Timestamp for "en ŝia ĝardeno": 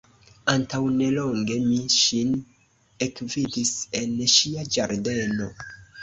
3.99-5.51